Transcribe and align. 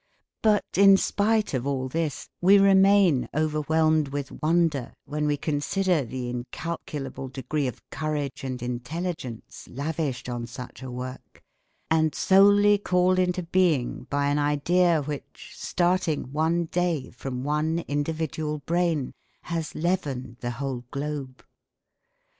But, 0.41 0.65
in 0.77 0.97
spite 0.97 1.53
of 1.53 1.67
all 1.67 1.87
this, 1.87 2.27
we 2.41 2.57
remain 2.57 3.29
overwhelmed 3.35 4.07
with 4.07 4.31
wonder 4.41 4.95
when 5.05 5.27
we 5.27 5.37
consider 5.37 6.03
the 6.03 6.27
incalculable 6.27 7.27
degree 7.27 7.67
of 7.67 7.87
courage 7.91 8.43
and 8.43 8.63
intelligence 8.63 9.67
lavished 9.69 10.27
on 10.27 10.47
such 10.47 10.81
a 10.81 10.89
work, 10.89 11.43
and 11.91 12.15
solely 12.15 12.79
called 12.79 13.19
into 13.19 13.43
being 13.43 14.05
by 14.09 14.25
an 14.29 14.39
idea 14.39 15.03
which, 15.03 15.51
starting 15.55 16.33
one 16.33 16.65
day 16.65 17.11
from 17.11 17.43
one 17.43 17.85
individual 17.87 18.57
brain, 18.57 19.13
has 19.43 19.75
leavened 19.75 20.37
the 20.39 20.49
whole 20.57 20.83
globe. 20.89 21.45